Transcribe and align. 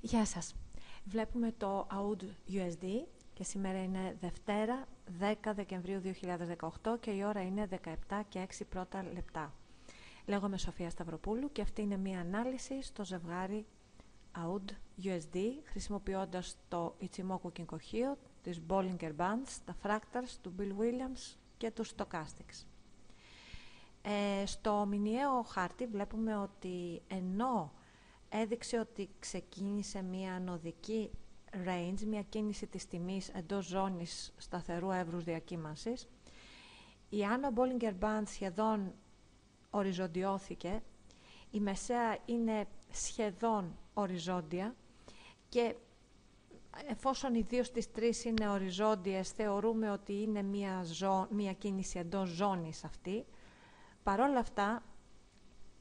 Γεια 0.00 0.24
σας. 0.24 0.54
Βλέπουμε 1.04 1.54
το 1.58 1.86
AUD 1.90 2.22
USD 2.52 2.86
και 3.32 3.44
σήμερα 3.44 3.82
είναι 3.82 4.16
Δευτέρα 4.20 4.86
10 5.20 5.34
Δεκεμβρίου 5.54 6.00
2018 6.82 6.96
και 7.00 7.10
η 7.10 7.24
ώρα 7.24 7.42
είναι 7.42 7.68
17 8.08 8.20
και 8.28 8.46
6 8.58 8.62
πρώτα 8.68 9.04
λεπτά. 9.12 9.52
Λέγομαι 10.26 10.58
Σοφία 10.58 10.90
Σταυροπούλου 10.90 11.52
και 11.52 11.62
αυτή 11.62 11.82
είναι 11.82 11.96
μία 11.96 12.20
ανάλυση 12.20 12.82
στο 12.82 13.04
ζευγάρι 13.04 13.66
AUD 14.36 14.70
USD 15.04 15.38
χρησιμοποιώντας 15.64 16.56
το 16.68 16.96
Ichimoku 17.00 17.48
Kinkohio, 17.58 18.16
τις 18.42 18.60
Bollinger 18.68 19.16
Bands, 19.16 19.58
τα 19.64 19.76
Fractals 19.82 20.36
του 20.42 20.54
Bill 20.58 20.82
Williams 20.82 21.36
και 21.56 21.70
τους 21.70 21.94
Stochastics. 21.96 22.66
Ε, 24.02 24.46
στο 24.46 24.86
μηνιαίο 24.88 25.42
χάρτη 25.42 25.86
βλέπουμε 25.86 26.36
ότι 26.36 27.02
ενώ 27.08 27.72
έδειξε 28.28 28.78
ότι 28.78 29.08
ξεκίνησε 29.18 30.02
μια 30.02 30.34
ανωδική 30.34 31.10
range, 31.66 32.00
μια 32.06 32.22
κίνηση 32.22 32.66
της 32.66 32.86
τιμής 32.86 33.28
εντός 33.28 33.66
ζώνης 33.66 34.34
σταθερού 34.36 34.90
εύρους 34.90 35.24
διακύμανσης. 35.24 36.08
Η 37.08 37.24
Άνω 37.24 37.48
Bollinger 37.54 37.94
Band 38.00 38.22
σχεδόν 38.24 38.94
οριζοντιώθηκε, 39.70 40.82
η 41.50 41.60
μεσαία 41.60 42.18
είναι 42.24 42.66
σχεδόν 42.90 43.78
οριζόντια 43.94 44.74
και 45.48 45.74
εφόσον 46.88 47.34
οι 47.34 47.42
δύο 47.42 47.64
στις 47.64 47.90
τρεις 47.92 48.24
είναι 48.24 48.48
οριζόντιες 48.48 49.30
θεωρούμε 49.30 49.90
ότι 49.90 50.22
είναι 50.22 50.42
μια, 50.42 50.84
μια 51.30 51.52
κίνηση 51.52 51.98
εντός 51.98 52.28
ζώνης 52.28 52.84
αυτή. 52.84 53.24
Παρόλα 54.02 54.38
αυτά 54.38 54.82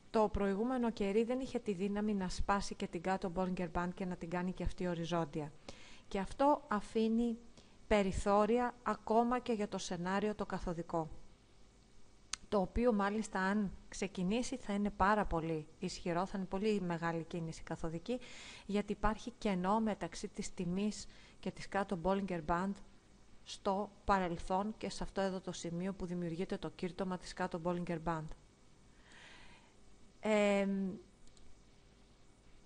το 0.10 0.30
προηγούμενο 0.34 0.92
κερί 0.92 1.24
δεν 1.24 1.40
είχε 1.40 1.60
τη 1.60 1.74
δύναμη 1.74 2.13
να 2.13 2.30
σπάσει 2.30 2.76
και 2.76 2.88
την 2.88 3.02
κάτω 3.02 3.32
Bollinger 3.36 3.68
Band 3.74 3.90
και 3.96 4.05
να 4.05 4.16
την 4.16 4.30
κάνει 4.30 4.54
και 4.54 4.64
αυτή 4.64 4.88
οριζόντια. 4.88 5.52
Και 6.08 6.20
αυτό 6.20 6.62
αφήνει 6.68 7.38
περιθώρια 7.88 8.74
ακόμα 8.84 9.40
και 9.40 9.54
για 9.54 9.68
το 9.68 9.77
σενάριο 9.77 10.36
το 10.36 10.46
καθοδικό. 10.46 11.10
Το 12.49 12.60
οποίο 12.62 12.94
μάλιστα 12.94 13.40
αν 13.40 13.72
ξεκινήσει 13.90 14.58
θα 14.58 14.74
είναι 14.74 14.90
πάρα 14.90 15.26
πολύ 15.26 15.68
ισχυρό, 15.80 16.26
θα 16.26 16.38
είναι 16.38 16.48
πολύ 16.48 16.82
μεγάλη 16.82 17.24
κίνηση 17.24 17.64
καθοδική, 17.64 18.20
γιατί 18.66 18.92
υπάρχει 18.92 19.34
κενό 19.38 19.80
μεταξύ 19.80 20.27
της 20.27 20.54
τιμής 20.54 21.08
και 21.40 21.52
της 21.52 21.68
κάτω 21.68 21.99
Bollinger 22.04 22.42
Band 22.46 22.71
στο 23.44 23.90
παρελθόν 24.05 24.74
και 24.77 24.90
σε 24.90 25.04
αυτό 25.04 25.21
εδώ 25.21 25.42
το 25.42 25.52
σημείο 25.52 25.94
που 25.94 26.05
δημιουργείται 26.05 26.58
το 26.58 26.70
κύρτωμα 26.70 27.18
της 27.18 27.34
κάτω 27.34 27.62
Bollinger 27.64 27.98
Band 28.05 28.27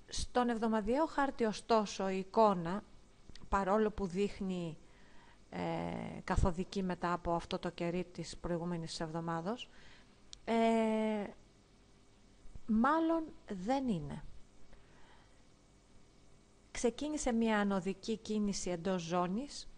στον 0.07 0.49
εβδομαδιαίο 0.49 1.05
χάρτη 1.05 1.43
ωστόσο 1.43 2.09
η 2.09 2.17
εικόνα, 2.17 2.83
παρόλο 3.49 3.91
που 3.91 4.05
δείχνει 4.07 4.77
ε, 5.49 5.59
καθοδική 6.23 6.83
μετά 6.83 7.13
από 7.13 7.33
αυτό 7.33 7.59
το 7.59 7.69
κερί 7.69 8.03
της 8.03 8.37
προηγούμενης 8.37 8.99
εβδομάδος, 8.99 9.69
ε, 10.45 10.53
μάλλον 12.65 13.23
δεν 13.65 13.87
είναι. 13.87 14.23
Ξεκίνησε 16.71 17.31
μια 17.31 17.59
ανωδική 17.59 18.17
κίνηση 18.17 18.69
εντός 18.69 19.01
ζώνης 19.01 19.69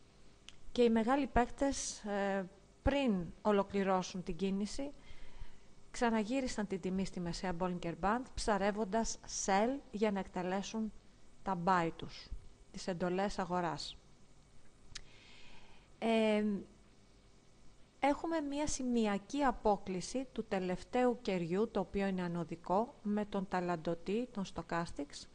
και 0.71 0.81
οι 0.83 0.89
μεγάλοι 0.89 1.27
παίκτες 1.27 2.03
ε, 2.03 2.49
πριν 2.81 3.25
ολοκληρώσουν 3.41 4.23
την 4.23 4.35
κίνηση 4.35 4.91
ξαναγύρισαν 5.93 6.67
την 6.67 6.81
τιμή 6.81 7.05
στη 7.05 7.19
μεσαία 7.19 7.55
Bollinger 7.59 7.93
Band 8.01 8.21
ψαρεύοντας 8.33 9.17
sell 9.45 9.79
για 9.91 10.11
να 10.11 10.19
εκτελέσουν 10.19 10.91
τα 11.43 11.57
buy 11.65 11.89
τους, 11.95 12.29
τις 12.71 12.87
εντολές 12.87 13.39
αγοράς. 13.39 13.97
έχουμε 17.99 18.39
μία 18.41 18.67
σημειακή 18.67 19.43
απόκληση 19.43 20.27
του 20.31 20.45
τελευταίου 20.47 21.19
κεριού, 21.21 21.69
το 21.71 21.79
οποίο 21.79 22.07
είναι 22.07 22.21
ανωδικό, 22.21 22.93
με 23.01 23.25
τον 23.25 23.47
ταλαντοτή, 23.47 24.27
τον 24.31 24.43
stochastics. 24.53 25.27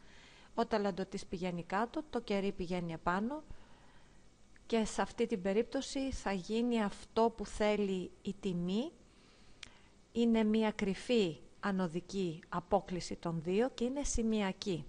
Ο 0.55 0.67
ταλαντοτής 0.67 1.27
πηγαίνει 1.27 1.63
κάτω, 1.63 2.03
το 2.11 2.21
κερί 2.21 2.53
πηγαίνει 2.53 2.93
επάνω 2.93 3.43
και 4.67 4.85
σε 4.85 5.03
αυτή 5.03 5.27
την 5.27 5.43
περίπτωση 5.43 6.13
θα 6.13 6.33
γίνει 6.33 6.83
αυτό 6.83 7.31
που 7.37 7.47
θέλει 7.47 8.11
η 8.23 8.35
τιμή 8.41 8.93
είναι 10.21 10.45
μία 10.45 10.71
κρυφή 10.71 11.37
ανωδική 11.61 12.43
απόκληση 12.49 13.17
των 13.17 13.43
δύο 13.43 13.71
και 13.75 13.85
είναι 13.85 14.03
σημειακή. 14.03 14.85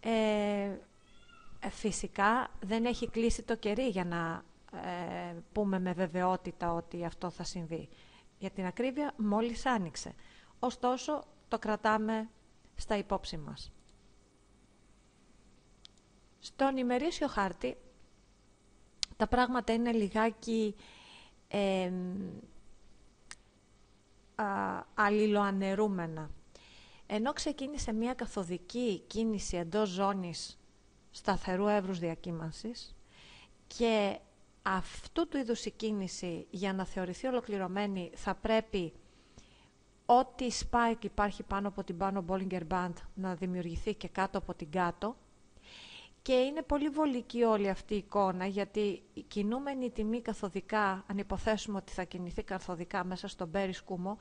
Ε, 0.00 0.78
φυσικά 1.70 2.50
δεν 2.60 2.84
έχει 2.84 3.08
κλείσει 3.08 3.42
το 3.42 3.56
κερί 3.56 3.88
για 3.88 4.04
να 4.04 4.44
ε, 4.80 5.34
πούμε 5.52 5.78
με 5.78 5.92
βεβαιότητα 5.92 6.72
ότι 6.72 7.04
αυτό 7.04 7.30
θα 7.30 7.44
συμβεί. 7.44 7.88
Για 8.38 8.50
την 8.50 8.64
ακρίβεια 8.66 9.14
μόλις 9.16 9.66
άνοιξε. 9.66 10.14
Ωστόσο 10.58 11.24
το 11.48 11.58
κρατάμε 11.58 12.28
στα 12.76 12.96
υπόψη 12.96 13.36
μας. 13.36 13.72
Στον 16.38 16.76
ημερήσιο 16.76 17.26
χάρτη 17.26 17.76
τα 19.16 19.26
πράγματα 19.26 19.72
είναι 19.72 19.92
λιγάκι 19.92 20.74
ε, 21.48 21.92
αλληλοανερούμενα. 24.94 26.30
Ενώ 27.06 27.32
ξεκίνησε 27.32 27.92
μια 27.92 28.14
καθοδική 28.14 29.02
κίνηση 29.06 29.56
εντός 29.56 29.88
ζώνης 29.88 30.58
σταθερού 31.10 31.66
εύρους 31.66 31.98
διακύμανσης 31.98 32.94
και 33.66 34.18
αυτού 34.62 35.28
του 35.28 35.36
είδους 35.36 35.64
η 35.64 35.70
κίνηση 35.70 36.46
για 36.50 36.72
να 36.72 36.84
θεωρηθεί 36.84 37.26
ολοκληρωμένη 37.26 38.10
θα 38.14 38.34
πρέπει 38.34 38.92
ό,τι 40.06 40.46
spike 40.70 41.04
υπάρχει 41.04 41.42
πάνω 41.42 41.68
από 41.68 41.84
την 41.84 41.96
πάνω 41.96 42.24
Bollinger 42.28 42.62
Band 42.70 42.92
να 43.14 43.34
δημιουργηθεί 43.34 43.94
και 43.94 44.08
κάτω 44.08 44.38
από 44.38 44.54
την 44.54 44.70
κάτω 44.70 45.16
και 46.26 46.32
είναι 46.32 46.62
πολύ 46.62 46.88
βολική 46.88 47.42
όλη 47.42 47.68
αυτή 47.68 47.94
η 47.94 47.96
εικόνα 47.96 48.46
γιατί 48.46 49.02
η 49.14 49.22
κινούμενη 49.22 49.90
τιμή 49.90 50.20
καθοδικά, 50.20 51.04
αν 51.06 51.18
υποθέσουμε 51.18 51.76
ότι 51.76 51.92
θα 51.92 52.02
κινηθεί 52.04 52.42
καθοδικά 52.42 53.04
μέσα 53.04 53.28
στον 53.28 53.48
Μπέρι 53.48 53.72
Σκούμο, 53.72 54.18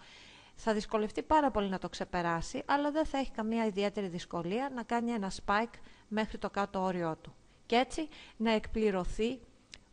θα 0.56 0.74
δυσκολευτεί 0.74 1.24
πάρα 1.24 1.52
πολύ 1.52 1.70
να 1.70 1.78
το 1.78 1.90
ξεπεράσει, 1.90 2.64
αλλά 2.66 2.92
δεν 2.92 3.06
θα 3.06 3.18
έχει 3.18 3.32
καμία 3.32 3.66
ιδιαίτερη 3.66 4.08
δυσκολία 4.08 4.72
να 4.76 4.84
κάνει 4.84 5.12
ένα 5.12 5.32
spike 5.46 5.80
μέχρι 6.08 6.38
το 6.38 6.50
κάτω 6.50 6.82
όριό 6.82 7.18
του. 7.22 7.36
Και 7.66 7.76
έτσι 7.76 8.08
να 8.38 8.52
εκπληρωθεί 8.52 9.40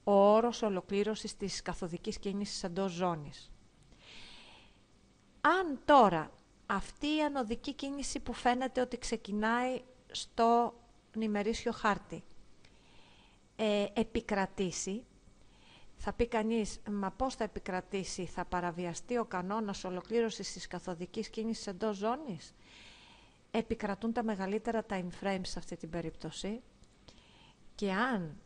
ο 0.04 0.12
όρος 0.12 0.62
ολοκλήρωσης 0.62 1.36
της 1.36 1.62
καθοδικής 1.62 2.18
κίνησης 2.18 2.62
εντός 2.62 2.92
ζώνης. 2.92 3.50
Αν 5.40 5.80
τώρα 5.84 6.30
αυτή 6.66 7.06
η 7.06 7.22
ανωδική 7.22 7.72
κίνηση 7.72 8.20
που 8.20 8.32
φαίνεται 8.32 8.80
ότι 8.80 8.98
ξεκινάει 8.98 9.80
στο 10.10 10.74
ημερήσιο 11.20 11.72
χάρτη 11.72 12.22
ε, 13.56 13.86
επικρατήσει, 13.92 15.04
θα 15.96 16.12
πει 16.12 16.26
κανείς, 16.26 16.80
μα 16.90 17.10
πώς 17.10 17.34
θα 17.34 17.44
επικρατήσει, 17.44 18.26
θα 18.26 18.44
παραβιαστεί 18.44 19.18
ο 19.18 19.24
κανόνας 19.24 19.84
ολοκλήρωσης 19.84 20.52
της 20.52 20.66
καθοδικής 20.66 21.28
κίνησης 21.28 21.66
εντός 21.66 21.96
ζώνης. 21.96 22.54
Επικρατούν 23.50 24.12
τα 24.12 24.22
μεγαλύτερα 24.22 24.84
time 24.88 25.08
frames 25.22 25.40
σε 25.42 25.58
αυτή 25.58 25.76
την 25.76 25.90
περίπτωση 25.90 26.60
και 27.74 27.92
αν 27.92 28.36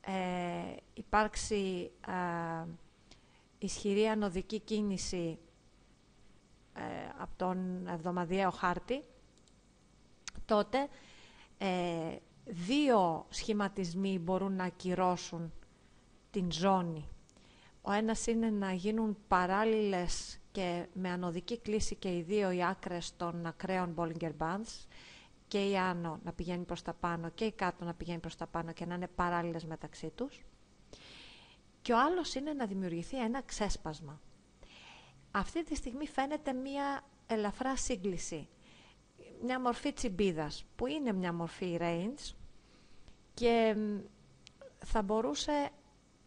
ε, 0.00 0.76
υπάρξει 0.94 1.90
ε, 2.06 2.66
ισχυρή 3.58 4.06
ανωδική 4.08 4.60
κίνηση 4.60 5.38
ε, 6.74 6.80
από 7.18 7.32
τον 7.36 7.86
εβδομαδιαίο 7.86 8.50
χάρτη, 8.50 9.04
τότε 10.44 10.88
ε, 11.64 12.16
δύο 12.44 13.26
σχηματισμοί 13.28 14.18
μπορούν 14.18 14.52
να 14.52 14.64
ακυρώσουν 14.64 15.52
την 16.30 16.52
ζώνη. 16.52 17.08
Ο 17.82 17.92
ένας 17.92 18.26
είναι 18.26 18.50
να 18.50 18.72
γίνουν 18.72 19.16
παράλληλες 19.28 20.38
και 20.52 20.86
με 20.92 21.08
ανωδική 21.10 21.58
κλίση 21.58 21.94
και 21.94 22.16
οι 22.16 22.22
δύο 22.22 22.50
οι 22.50 22.64
άκρες 22.64 23.16
των 23.16 23.46
ακραίων 23.46 23.94
Bollinger 23.96 24.32
Bands 24.38 24.86
και 25.48 25.68
η 25.68 25.76
άνω 25.78 26.20
να 26.24 26.32
πηγαίνει 26.32 26.64
προς 26.64 26.82
τα 26.82 26.92
πάνω 26.92 27.28
και 27.28 27.44
η 27.44 27.52
κάτω 27.52 27.84
να 27.84 27.94
πηγαίνει 27.94 28.18
προς 28.18 28.36
τα 28.36 28.46
πάνω 28.46 28.72
και 28.72 28.86
να 28.86 28.94
είναι 28.94 29.08
παράλληλες 29.08 29.64
μεταξύ 29.64 30.08
τους. 30.14 30.42
Και 31.82 31.92
ο 31.92 32.00
άλλος 32.00 32.34
είναι 32.34 32.52
να 32.52 32.66
δημιουργηθεί 32.66 33.18
ένα 33.22 33.42
ξέσπασμα. 33.42 34.20
Αυτή 35.30 35.64
τη 35.64 35.74
στιγμή 35.74 36.06
φαίνεται 36.06 36.52
μία 36.52 37.04
ελαφρά 37.26 37.76
σύγκληση 37.76 38.48
μια 39.42 39.60
μορφή 39.60 39.92
τσιμπίδας, 39.92 40.64
που 40.76 40.86
είναι 40.86 41.12
μια 41.12 41.32
μορφή 41.32 41.78
range 41.80 42.34
και 43.34 43.76
θα 44.84 45.02
μπορούσε 45.02 45.70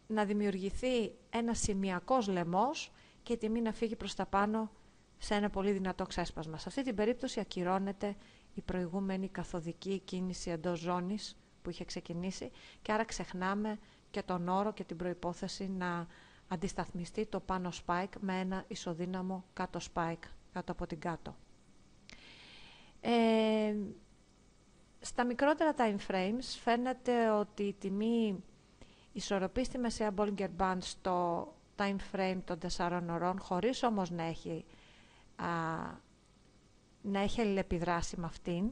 να 0.07 0.25
δημιουργηθεί 0.25 1.11
ένα 1.29 1.53
σημειακός 1.53 2.27
λαιμός 2.27 2.91
και 3.23 3.33
η 3.33 3.37
τιμή 3.37 3.61
να 3.61 3.71
φύγει 3.71 3.95
προς 3.95 4.15
τα 4.15 4.25
πάνω 4.25 4.71
σε 5.17 5.33
ένα 5.35 5.49
πολύ 5.49 5.71
δυνατό 5.71 6.05
ξέσπασμα. 6.05 6.57
Σε 6.57 6.69
αυτή 6.69 6.83
την 6.83 6.95
περίπτωση 6.95 7.39
ακυρώνεται 7.39 8.15
η 8.53 8.61
προηγούμενη 8.61 9.29
καθοδική 9.29 9.99
κίνηση 9.99 10.49
εντός 10.51 10.79
ζώνης 10.79 11.37
που 11.61 11.69
είχε 11.69 11.85
ξεκινήσει 11.85 12.51
και 12.81 12.91
άρα 12.91 13.05
ξεχνάμε 13.05 13.79
και 14.11 14.23
τον 14.23 14.47
όρο 14.47 14.73
και 14.73 14.83
την 14.83 14.97
προϋπόθεση 14.97 15.69
να 15.69 16.07
αντισταθμιστεί 16.47 17.25
το 17.25 17.39
πάνω 17.39 17.69
spike 17.85 18.13
με 18.19 18.39
ένα 18.39 18.63
ισοδύναμο 18.67 19.45
κάτω 19.53 19.79
spike, 19.93 20.27
κάτω 20.53 20.71
από 20.71 20.87
την 20.87 20.99
κάτω. 20.99 21.35
Ε, 23.07 23.75
στα 24.99 25.25
μικρότερα 25.25 25.73
time 25.77 26.11
frames 26.11 26.57
φαίνεται 26.63 27.29
ότι 27.29 27.63
η 27.63 27.73
τιμή 27.73 28.43
ισορροπεί 29.11 29.63
στη 29.63 29.77
μεσαία 29.77 30.13
Bollinger 30.17 30.49
Band 30.57 30.77
στο 30.79 31.47
time 31.75 31.95
frame 32.11 32.37
των 32.45 32.57
4 32.77 33.01
ωρών, 33.09 33.39
χωρίς 33.39 33.83
όμως 33.83 34.11
να 34.11 34.23
έχει, 34.23 34.65
α, 35.35 35.45
να 37.01 37.19
έχει 37.19 37.41
αλληλεπιδράσει 37.41 38.19
με 38.19 38.25
αυτήν 38.25 38.71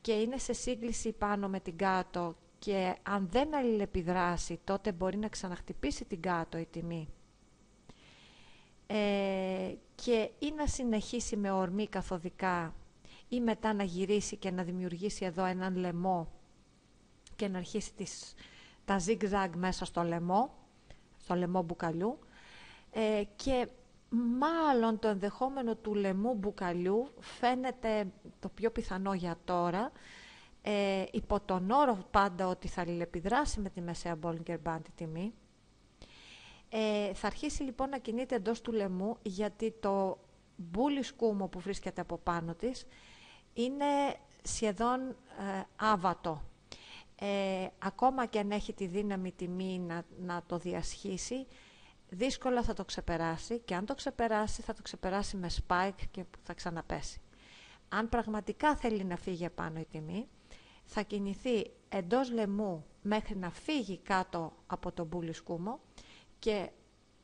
και 0.00 0.12
είναι 0.12 0.38
σε 0.38 0.52
σύγκληση 0.52 1.12
πάνω 1.12 1.48
με 1.48 1.60
την 1.60 1.76
κάτω 1.76 2.36
και 2.58 2.96
αν 3.02 3.28
δεν 3.30 3.54
αλληλεπιδράσει 3.54 4.60
τότε 4.64 4.92
μπορεί 4.92 5.16
να 5.16 5.28
ξαναχτυπήσει 5.28 6.04
την 6.04 6.20
κάτω 6.20 6.58
η 6.58 6.66
τιμή. 6.70 7.08
Ε, 8.86 9.74
και 9.94 10.30
ή 10.38 10.52
να 10.56 10.66
συνεχίσει 10.66 11.36
με 11.36 11.50
ορμή 11.50 11.86
καθοδικά 11.86 12.74
ή 13.32 13.40
μετά 13.40 13.72
να 13.72 13.82
γυρίσει 13.82 14.36
και 14.36 14.50
να 14.50 14.62
δημιουργήσει 14.62 15.24
εδώ 15.24 15.44
έναν 15.44 15.76
λαιμό 15.76 16.28
και 17.36 17.48
να 17.48 17.58
αρχίσει 17.58 17.92
τις, 17.94 18.34
τα 18.84 19.00
zigzag 19.06 19.48
μέσα 19.56 19.84
στο 19.84 20.02
λαιμό, 20.02 20.54
στο 21.22 21.34
λαιμό 21.34 21.62
μπουκαλιού 21.62 22.18
ε, 22.90 23.22
και 23.36 23.68
μάλλον 24.38 24.98
το 24.98 25.08
ενδεχόμενο 25.08 25.74
του 25.74 25.94
λαιμού 25.94 26.34
μπουκαλιού 26.34 27.10
φαίνεται 27.20 28.06
το 28.40 28.48
πιο 28.48 28.70
πιθανό 28.70 29.14
για 29.14 29.36
τώρα 29.44 29.92
ε, 30.62 31.04
υπό 31.12 31.40
τον 31.40 31.70
όρο 31.70 31.98
πάντα 32.10 32.46
ότι 32.46 32.68
θα 32.68 32.80
αλληλεπιδράσει 32.80 33.60
με 33.60 33.70
τη 33.70 33.80
μεσαία 33.80 34.18
Bollinger 34.22 34.56
Band 34.64 34.80
τιμή. 34.94 35.34
Ε, 36.68 37.14
θα 37.14 37.26
αρχίσει 37.26 37.62
λοιπόν 37.62 37.88
να 37.88 37.98
κινείται 37.98 38.34
εντός 38.34 38.60
του 38.60 38.72
λαιμού 38.72 39.16
γιατί 39.22 39.74
το 39.80 40.18
μπούλι 40.56 41.02
σκούμο 41.02 41.48
που 41.48 41.60
βρίσκεται 41.60 42.00
από 42.00 42.18
πάνω 42.18 42.54
της 42.54 42.86
είναι 43.52 44.16
σχεδόν 44.42 45.00
ε, 45.10 45.62
άβατο. 45.76 46.42
Ε, 47.16 47.66
ακόμα 47.78 48.26
και 48.26 48.38
αν 48.38 48.50
έχει 48.50 48.72
τη 48.72 48.86
δύναμη 48.86 49.32
τιμή 49.32 49.78
να, 49.78 50.02
να 50.18 50.42
το 50.46 50.58
διασχίσει, 50.58 51.46
δύσκολα 52.08 52.62
θα 52.62 52.72
το 52.74 52.84
ξεπεράσει 52.84 53.58
και 53.58 53.74
αν 53.74 53.86
το 53.86 53.94
ξεπεράσει 53.94 54.62
θα 54.62 54.74
το 54.74 54.82
ξεπεράσει 54.82 55.36
με 55.36 55.50
spike 55.66 56.04
και 56.10 56.24
θα 56.42 56.54
ξαναπέσει. 56.54 57.20
Αν 57.88 58.08
πραγματικά 58.08 58.76
θέλει 58.76 59.04
να 59.04 59.16
φύγει 59.16 59.44
επάνω 59.44 59.78
η 59.78 59.86
τιμή, 59.90 60.28
θα 60.84 61.02
κινηθεί 61.02 61.70
εντός 61.88 62.30
λαιμού 62.30 62.84
μέχρι 63.02 63.36
να 63.36 63.50
φύγει 63.50 63.98
κάτω 63.98 64.52
από 64.66 64.92
τον 64.92 65.06
μπούλι 65.06 65.32
σκούμο 65.32 65.80
και 66.38 66.70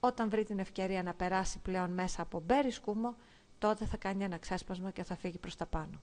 όταν 0.00 0.30
βρει 0.30 0.44
την 0.44 0.58
ευκαιρία 0.58 1.02
να 1.02 1.14
περάσει 1.14 1.58
πλέον 1.58 1.90
μέσα 1.90 2.22
από 2.22 2.40
μπέρι 2.40 2.70
σκούμο, 2.70 3.16
τότε 3.58 3.84
θα 3.84 3.96
κάνει 3.96 4.24
ένα 4.24 4.38
ξέσπασμα 4.38 4.90
και 4.90 5.04
θα 5.04 5.16
φύγει 5.16 5.38
προς 5.38 5.56
τα 5.56 5.66
πάνω. 5.66 6.00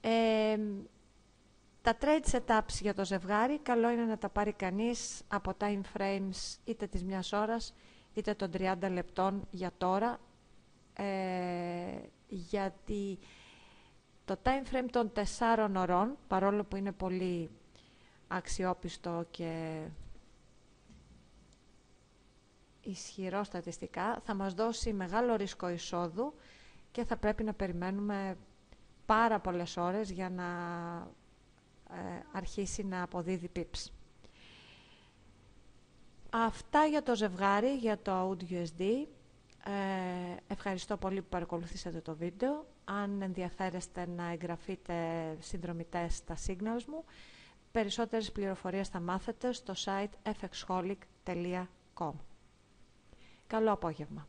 Ε, 0.00 0.58
τα 1.82 1.96
trade 2.00 2.30
setups 2.30 2.80
για 2.80 2.94
το 2.94 3.04
ζευγάρι, 3.04 3.58
καλό 3.58 3.90
είναι 3.90 4.04
να 4.04 4.18
τα 4.18 4.28
πάρει 4.28 4.52
κανείς 4.52 5.22
από 5.28 5.52
time 5.60 5.80
frames 5.96 6.56
είτε 6.64 6.86
της 6.86 7.04
μιας 7.04 7.32
ώρας, 7.32 7.74
είτε 8.14 8.34
των 8.34 8.50
30 8.50 8.90
λεπτών 8.90 9.46
για 9.50 9.70
τώρα, 9.78 10.18
ε, 10.92 11.04
γιατί 12.28 13.18
το 14.24 14.36
time 14.42 14.74
frame 14.74 14.88
των 14.90 15.12
4 15.12 15.70
ωρών, 15.76 16.16
παρόλο 16.28 16.64
που 16.64 16.76
είναι 16.76 16.92
πολύ 16.92 17.50
αξιόπιστο 18.28 19.26
και 19.30 19.80
ισχυρό 22.86 23.44
στατιστικά, 23.44 24.20
θα 24.24 24.34
μας 24.34 24.54
δώσει 24.54 24.92
μεγάλο 24.92 25.36
ρίσκο 25.36 25.68
εισόδου 25.68 26.34
και 26.90 27.04
θα 27.04 27.16
πρέπει 27.16 27.42
να 27.44 27.52
περιμένουμε 27.52 28.36
πάρα 29.06 29.38
πολλές 29.40 29.76
ώρες 29.76 30.10
για 30.10 30.30
να 30.30 30.44
ε, 31.90 32.20
αρχίσει 32.32 32.84
να 32.84 33.02
αποδίδει 33.02 33.50
pips. 33.56 33.86
Αυτά 36.30 36.84
για 36.84 37.02
το 37.02 37.14
ζευγάρι, 37.16 37.74
για 37.76 37.98
το 38.02 38.30
AudioSD. 38.30 38.80
Ε, 39.64 40.36
ευχαριστώ 40.46 40.96
πολύ 40.96 41.22
που 41.22 41.28
παρακολουθήσατε 41.28 42.00
το 42.00 42.16
βίντεο. 42.16 42.66
Αν 42.84 43.22
ενδιαφέρεστε 43.22 44.06
να 44.16 44.30
εγγραφείτε 44.30 44.94
συνδρομητές 45.40 46.14
στα 46.16 46.36
signals 46.46 46.84
μου, 46.86 47.04
περισσότερες 47.72 48.32
πληροφορίες 48.32 48.88
θα 48.88 49.00
μάθετε 49.00 49.52
στο 49.52 49.74
site 49.84 50.32
fxholic.com. 50.40 52.12
Καλό 53.46 53.72
απόγευμα. 53.72 54.26